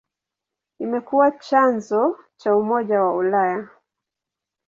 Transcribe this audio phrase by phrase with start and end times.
[0.79, 3.67] Imekuwa chanzo cha Umoja wa Ulaya.